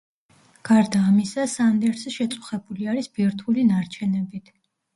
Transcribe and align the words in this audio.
გარდა 0.69 1.01
ამისა, 1.09 1.45
სანდერსი 1.57 2.15
შეწუხებული 2.17 2.91
არის 2.97 3.13
ბირთვული 3.19 3.69
ნარჩენებით. 3.71 4.55